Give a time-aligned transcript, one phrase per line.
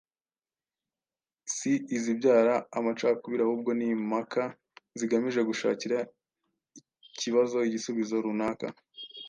[1.55, 4.41] si izibyara amacakubiri ahubwo ni impaka
[4.99, 5.97] zigamije gushakira
[7.07, 8.67] ikibazo igisubizo runaka